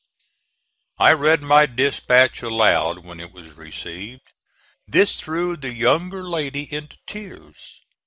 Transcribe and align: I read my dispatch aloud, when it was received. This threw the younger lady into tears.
I 0.97 1.13
read 1.13 1.43
my 1.43 1.67
dispatch 1.67 2.41
aloud, 2.41 3.05
when 3.05 3.19
it 3.19 3.31
was 3.31 3.53
received. 3.53 4.31
This 4.87 5.19
threw 5.19 5.55
the 5.55 5.75
younger 5.75 6.23
lady 6.23 6.63
into 6.73 6.97
tears. 7.05 7.83